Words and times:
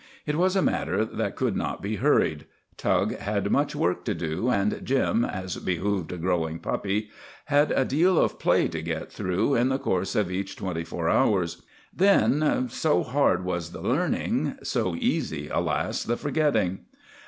It 0.25 0.35
was 0.35 0.55
a 0.55 0.63
matter 0.63 1.05
that 1.05 1.35
could 1.35 1.55
not 1.55 1.79
be 1.79 1.97
hurried. 1.97 2.47
Tug 2.75 3.15
had 3.17 3.51
much 3.51 3.75
work 3.75 4.03
to 4.05 4.15
do 4.15 4.49
and 4.49 4.83
Jim, 4.83 5.23
as 5.23 5.57
behoved 5.57 6.11
a 6.11 6.17
growing 6.17 6.57
puppy, 6.57 7.11
had 7.45 7.71
a 7.71 7.85
deal 7.85 8.17
of 8.17 8.39
play 8.39 8.67
to 8.69 8.81
get 8.81 9.11
through 9.11 9.53
in 9.53 9.69
the 9.69 9.77
course 9.77 10.15
of 10.15 10.31
each 10.31 10.55
twenty 10.55 10.83
four 10.83 11.07
hours. 11.07 11.61
Then 11.95 12.67
so 12.69 13.03
hard 13.03 13.45
was 13.45 13.73
the 13.73 13.81
learning, 13.81 14.57
so 14.63 14.95
easy, 14.99 15.49
alas! 15.49 16.03
the 16.03 16.17
forgetting. 16.17 16.79